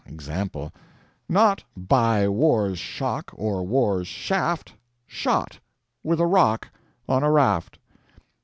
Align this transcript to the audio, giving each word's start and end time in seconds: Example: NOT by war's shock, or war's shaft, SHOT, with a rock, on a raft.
Example: 0.07 0.73
NOT 1.29 1.63
by 1.77 2.27
war's 2.27 2.79
shock, 2.79 3.29
or 3.35 3.61
war's 3.63 4.07
shaft, 4.07 4.73
SHOT, 5.05 5.59
with 6.03 6.19
a 6.19 6.25
rock, 6.25 6.69
on 7.07 7.21
a 7.21 7.29
raft. 7.29 7.77